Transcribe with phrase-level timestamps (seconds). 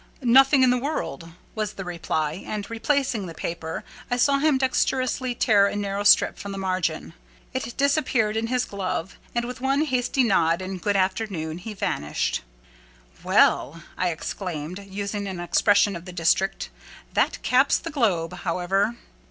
[0.23, 5.35] "Nothing in the world," was the reply; and, replacing the paper, I saw him dexterously
[5.35, 7.13] tear a narrow slip from the margin.
[7.53, 12.41] It disappeared in his glove; and, with one hasty nod and "good afternoon," he vanished.
[13.21, 16.71] "Well!" I exclaimed, using an expression of the district,
[17.13, 18.95] "that caps the globe, however!"